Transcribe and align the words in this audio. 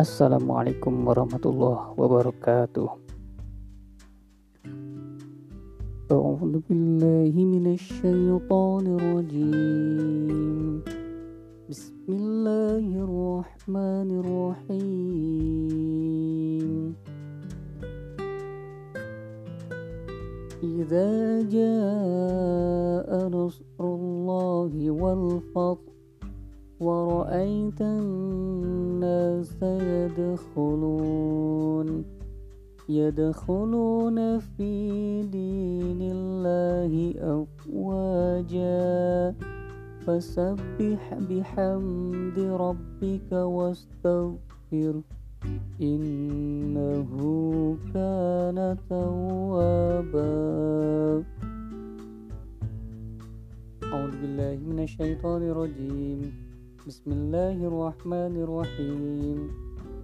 Assalamualaikum 0.00 1.04
warahmatullahi 1.04 1.92
wabarakatuh. 1.92 2.88
أعوذ 6.08 6.64
بالله 6.64 7.34
من 7.36 7.76
الشيطان 7.76 8.84
الرجيم 8.96 10.80
بسم 11.68 12.06
الله 12.08 12.86
الرحمن 13.04 14.08
الرحيم 14.24 15.60
إذا 20.64 21.10
جاء 21.44 23.08
نصر 23.28 23.84
الله 23.84 24.72
والفتح 24.90 25.92
ورأيت 26.80 27.80
الناس 27.84 28.79
يدخلون 29.62 32.04
يدخلون 32.88 34.38
في 34.38 35.22
دين 35.22 36.02
الله 36.02 37.14
أفواجا. 37.18 39.34
فسبح 40.06 41.14
بحمد 41.14 42.38
ربك 42.38 43.32
واستغفر 43.32 45.00
إنه 45.82 47.10
كان 47.94 48.76
توابا. 48.88 50.30
أعوذ 53.92 54.10
بالله 54.22 54.58
من 54.66 54.78
الشيطان 54.82 55.42
الرجيم. 55.42 56.49
بسم 56.87 57.09
الله 57.11 57.57
الرحمن 57.57 58.33
الرحيم 58.45 59.39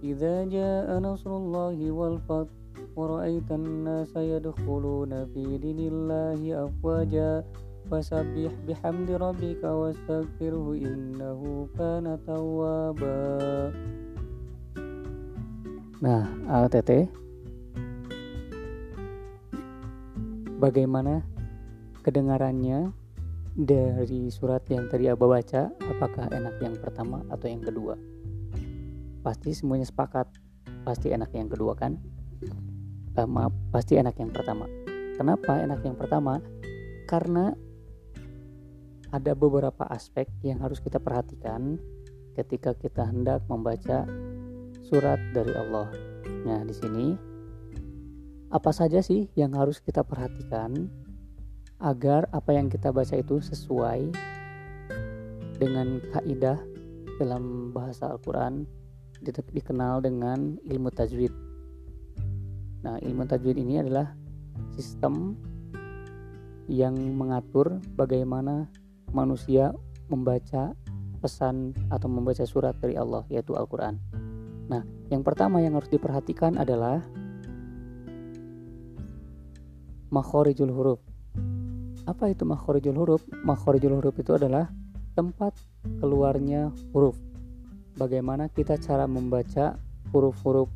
إذا 0.00 0.44
جاء 0.48 0.88
نصر 0.98 1.30
الله 1.36 1.76
والفتح 1.90 2.56
ورأيت 2.96 3.48
الناس 3.52 4.16
يدخلون 4.16 5.12
في 5.34 5.44
دين 5.58 5.80
الله 5.92 6.40
أفواجا 6.64 7.44
فسبح 7.90 8.52
بحمد 8.68 9.10
ربك 9.10 9.62
واستغفره 9.64 10.66
إنه 10.74 11.40
كان 11.78 12.06
توابا 12.26 13.20
Nah, 16.00 16.24
ATT 16.48 17.12
Bagaimana 20.56 21.20
kedengarannya 22.00 22.88
dari 23.55 24.27
surat 24.27 24.67
yang 24.67 24.91
tadi 24.91 25.07
Abah 25.07 25.39
baca 25.39 25.71
Apakah 25.87 26.27
enak 26.27 26.59
yang 26.59 26.75
pertama 26.75 27.23
atau 27.31 27.47
yang 27.47 27.63
kedua? 27.63 27.95
Pasti 29.23 29.55
semuanya 29.55 29.87
sepakat 29.87 30.27
Pasti 30.83 31.15
enak 31.15 31.31
yang 31.31 31.47
kedua 31.47 31.73
kan? 31.73 31.95
Uh, 33.15 33.23
maaf, 33.23 33.55
pasti 33.71 33.95
enak 33.95 34.19
yang 34.19 34.35
pertama 34.35 34.67
Kenapa 35.15 35.63
enak 35.63 35.79
yang 35.87 35.95
pertama? 35.95 36.43
Karena 37.07 37.55
ada 39.15 39.31
beberapa 39.31 39.87
aspek 39.87 40.27
yang 40.43 40.59
harus 40.59 40.83
kita 40.83 40.99
perhatikan 40.99 41.79
ketika 42.35 42.75
kita 42.75 43.07
hendak 43.07 43.47
membaca 43.47 44.03
surat 44.83 45.17
dari 45.31 45.55
Allah. 45.55 45.87
Nah, 46.43 46.67
di 46.67 46.75
sini 46.75 47.05
apa 48.51 48.75
saja 48.75 48.99
sih 48.99 49.31
yang 49.39 49.55
harus 49.55 49.79
kita 49.79 50.03
perhatikan 50.03 50.91
agar 51.79 52.27
apa 52.31 52.55
yang 52.55 52.71
kita 52.71 52.91
baca 52.91 53.15
itu 53.19 53.43
sesuai 53.43 54.11
dengan 55.59 55.99
kaidah 56.11 56.59
dalam 57.19 57.71
bahasa 57.71 58.11
Al-Qur'an 58.11 58.67
dikenal 59.55 60.03
dengan 60.03 60.59
ilmu 60.67 60.91
tajwid. 60.91 61.31
Nah, 62.83 62.99
ilmu 63.01 63.23
tajwid 63.25 63.57
ini 63.57 63.81
adalah 63.81 64.13
sistem 64.75 65.35
yang 66.67 66.95
mengatur 66.95 67.79
bagaimana 67.95 68.67
manusia 69.13 69.71
membaca 70.11 70.75
pesan 71.23 71.73
atau 71.89 72.05
membaca 72.05 72.45
surat 72.45 72.77
dari 72.77 72.99
Allah 72.99 73.25
yaitu 73.31 73.57
Al-Qur'an. 73.57 73.97
Nah, 74.69 74.83
yang 75.09 75.21
pertama 75.21 75.61
yang 75.61 75.77
harus 75.77 75.89
diperhatikan 75.89 76.57
adalah 76.57 77.01
makhorijul 80.13 80.69
huruf. 80.69 81.14
Apa 82.05 82.29
itu 82.29 82.45
makhorijul 82.45 82.93
huruf? 82.93 83.21
Makhorijul 83.45 83.97
huruf 83.97 84.15
itu 84.21 84.37
adalah 84.37 84.69
tempat 85.17 85.57
keluarnya 85.97 86.69
huruf. 86.93 87.17
Bagaimana 87.97 88.45
kita 88.51 88.77
cara 88.77 89.09
membaca 89.09 89.81
huruf-huruf 90.13 90.69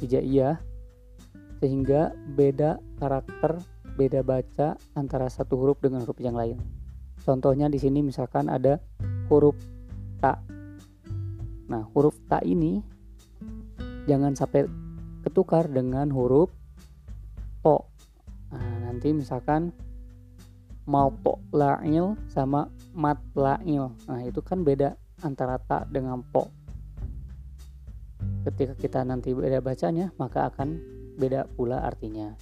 hijaiyah 0.00 0.56
sehingga 1.60 2.14
beda 2.32 2.80
karakter, 2.96 3.60
beda 3.98 4.24
baca 4.24 4.78
antara 4.96 5.28
satu 5.28 5.58
huruf 5.58 5.82
dengan 5.84 6.06
huruf 6.06 6.16
yang 6.22 6.38
lain. 6.38 6.56
Contohnya 7.20 7.68
di 7.68 7.76
sini 7.76 8.00
misalkan 8.00 8.48
ada 8.48 8.80
huruf 9.28 9.58
ta. 10.22 10.40
Nah, 11.68 11.84
huruf 11.92 12.16
ta 12.24 12.40
ini 12.40 12.80
jangan 14.08 14.32
sampai 14.32 14.64
ketukar 15.28 15.68
dengan 15.68 16.08
huruf 16.08 16.48
to 17.60 17.76
nah, 18.48 18.76
nanti 18.88 19.12
misalkan 19.12 19.76
malpo 20.88 21.44
la'il 21.52 22.16
sama 22.32 22.72
mat 22.96 23.20
la'il 23.36 23.92
nah 24.08 24.24
itu 24.24 24.40
kan 24.40 24.64
beda 24.64 24.96
antara 25.22 25.58
ta 25.58 25.82
dengan 25.86 26.22
po. 26.22 26.50
Ketika 28.46 28.74
kita 28.78 29.00
nanti 29.04 29.34
beda 29.34 29.60
bacanya 29.60 30.14
maka 30.16 30.48
akan 30.48 30.78
beda 31.18 31.50
pula 31.58 31.82
artinya. 31.84 32.34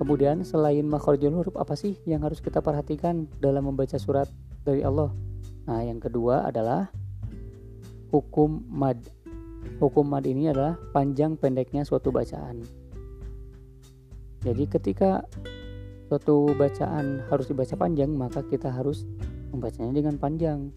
Kemudian 0.00 0.42
selain 0.42 0.86
makhrajul 0.88 1.30
huruf 1.30 1.54
apa 1.58 1.76
sih 1.78 1.98
yang 2.08 2.24
harus 2.24 2.40
kita 2.42 2.64
perhatikan 2.64 3.28
dalam 3.38 3.68
membaca 3.68 3.98
surat 4.00 4.26
dari 4.64 4.82
Allah? 4.82 5.12
Nah 5.68 5.84
yang 5.84 6.00
kedua 6.02 6.48
adalah 6.48 6.90
hukum 8.10 8.66
mad. 8.66 8.98
Hukum 9.78 10.06
mad 10.10 10.26
ini 10.26 10.50
adalah 10.50 10.78
panjang 10.90 11.38
pendeknya 11.38 11.86
suatu 11.86 12.10
bacaan. 12.10 12.62
Jadi 14.42 14.64
ketika 14.66 15.22
suatu 16.12 16.52
bacaan 16.60 17.24
harus 17.32 17.48
dibaca 17.48 17.72
panjang, 17.72 18.12
maka 18.12 18.44
kita 18.44 18.68
harus 18.68 19.08
membacanya 19.48 19.96
dengan 19.96 20.20
panjang. 20.20 20.68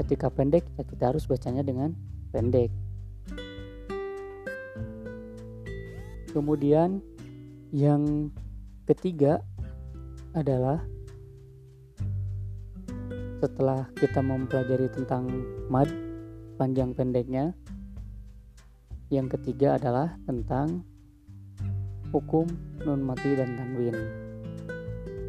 Ketika 0.00 0.32
pendek, 0.32 0.64
ya 0.80 0.88
kita 0.88 1.12
harus 1.12 1.28
bacanya 1.28 1.60
dengan 1.60 1.92
pendek. 2.32 2.72
Kemudian 6.32 7.04
yang 7.76 8.32
ketiga 8.88 9.44
adalah 10.32 10.80
setelah 13.44 13.84
kita 14.00 14.24
mempelajari 14.24 14.88
tentang 14.88 15.28
mad 15.68 15.92
panjang 16.56 16.96
pendeknya 16.96 17.52
yang 19.12 19.28
ketiga 19.28 19.76
adalah 19.76 20.16
tentang 20.24 20.88
hukum 22.16 22.48
nun 22.88 23.04
mati 23.04 23.36
dan 23.36 23.52
tanwin. 23.52 24.28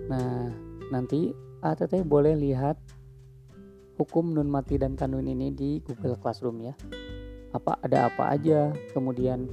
Nah, 0.09 0.50
nanti 0.90 1.30
ATT 1.62 2.02
boleh 2.02 2.34
lihat 2.34 2.75
hukum 4.02 4.34
nun 4.34 4.50
mati 4.50 4.81
dan 4.81 4.97
tanwin 4.97 5.30
ini 5.30 5.53
di 5.53 5.80
Google 5.86 6.18
Classroom 6.18 6.66
ya. 6.66 6.74
Apa 7.53 7.78
ada 7.86 8.09
apa 8.09 8.34
aja, 8.34 8.74
kemudian 8.92 9.46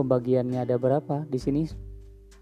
pembagiannya 0.00 0.64
ada 0.64 0.80
berapa? 0.80 1.28
Di 1.28 1.36
sini 1.36 1.68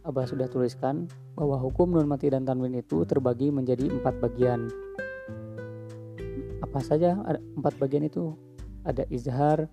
Abah 0.00 0.24
sudah 0.24 0.48
tuliskan 0.48 1.12
bahwa 1.36 1.60
hukum 1.60 1.92
nun 1.92 2.08
mati 2.08 2.32
dan 2.32 2.48
tanwin 2.48 2.72
itu 2.72 3.04
terbagi 3.04 3.52
menjadi 3.52 3.84
empat 4.00 4.16
bagian. 4.16 4.72
Apa 6.64 6.80
saja 6.80 7.20
empat 7.58 7.76
bagian 7.76 8.08
itu? 8.08 8.32
Ada 8.80 9.04
izhar, 9.12 9.68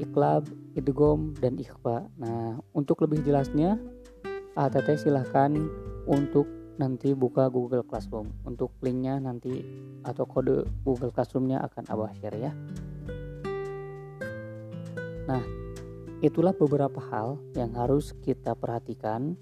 iklab, 0.00 0.48
idgom, 0.72 1.36
dan 1.36 1.60
ikhfa. 1.60 2.08
Nah, 2.16 2.56
untuk 2.72 3.04
lebih 3.04 3.20
jelasnya, 3.20 3.76
ATT 4.56 4.96
silahkan 4.96 5.52
untuk 6.08 6.48
nanti 6.76 7.12
buka 7.16 7.48
Google 7.48 7.84
Classroom. 7.84 8.32
Untuk 8.44 8.72
linknya 8.84 9.20
nanti 9.20 9.64
atau 10.04 10.24
kode 10.28 10.64
Google 10.84 11.12
Classroomnya 11.12 11.60
akan 11.64 11.84
Abah 11.88 12.12
share 12.16 12.38
ya. 12.38 12.52
Nah, 15.26 15.42
itulah 16.22 16.54
beberapa 16.54 17.02
hal 17.10 17.40
yang 17.58 17.74
harus 17.74 18.14
kita 18.22 18.54
perhatikan 18.54 19.34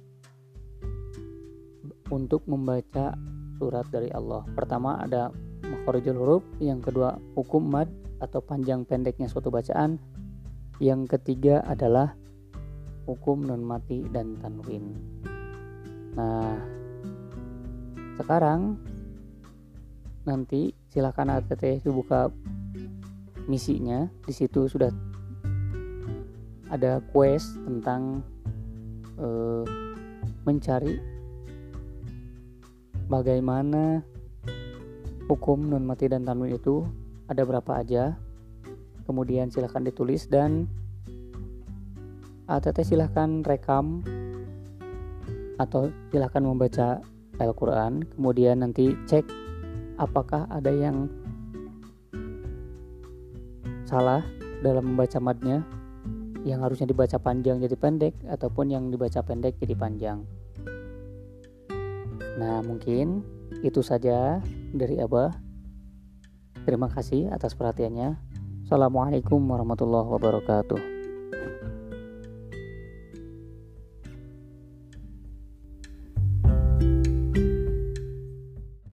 untuk 2.09 2.47
membaca 2.49 3.13
surat 3.61 3.87
dari 3.93 4.09
Allah. 4.13 4.45
Pertama 4.57 5.01
ada 5.01 5.29
makhorijul 5.65 6.17
huruf, 6.17 6.45
yang 6.61 6.81
kedua 6.81 7.17
hukum 7.37 7.65
mad 7.65 7.89
atau 8.21 8.41
panjang 8.41 8.89
pendeknya 8.89 9.29
suatu 9.29 9.53
bacaan, 9.53 10.01
yang 10.81 11.05
ketiga 11.05 11.61
adalah 11.65 12.17
hukum 13.05 13.45
non 13.45 13.61
mati 13.61 14.05
dan 14.09 14.37
tanwin. 14.41 14.97
Nah, 16.17 16.57
sekarang 18.19 18.79
nanti 20.25 20.73
silakan 20.89 21.35
ATT 21.39 21.85
dibuka 21.85 22.31
misinya. 23.51 24.09
Di 24.25 24.33
situ 24.33 24.67
sudah 24.71 24.89
ada 26.73 26.99
quest 27.13 27.61
tentang 27.63 28.25
uh, 29.21 29.63
mencari 30.45 30.99
bagaimana 33.07 34.01
hukum 35.29 35.71
non 35.71 35.85
mati 35.85 36.09
dan 36.09 36.25
tanwin 36.25 36.57
itu 36.57 36.85
ada 37.29 37.45
berapa 37.45 37.81
aja 37.81 38.17
kemudian 39.09 39.49
silahkan 39.49 39.85
ditulis 39.85 40.29
dan 40.29 40.69
ATT 42.45 42.85
silahkan 42.85 43.41
rekam 43.41 44.05
atau 45.57 45.89
silahkan 46.13 46.45
membaca 46.45 47.01
Al-Quran 47.43 48.07
kemudian 48.15 48.63
nanti 48.63 48.95
cek 49.07 49.27
apakah 49.99 50.47
ada 50.51 50.71
yang 50.71 51.11
salah 53.85 54.25
dalam 54.65 54.95
membaca 54.95 55.19
madnya 55.21 55.63
yang 56.45 56.61
harusnya 56.61 56.89
dibaca 56.89 57.17
panjang 57.17 57.61
jadi 57.61 57.77
pendek 57.77 58.15
ataupun 58.29 58.73
yang 58.73 58.93
dibaca 58.93 59.25
pendek 59.25 59.57
jadi 59.61 59.75
panjang. 59.77 60.19
Nah 62.37 62.61
mungkin 62.61 63.25
itu 63.65 63.81
saja 63.81 64.45
dari 64.75 65.01
Abah. 65.01 65.33
Terima 66.65 66.89
kasih 66.89 67.33
atas 67.33 67.57
perhatiannya. 67.57 68.17
Assalamualaikum 68.65 69.41
warahmatullahi 69.41 70.09
wabarakatuh 70.09 70.94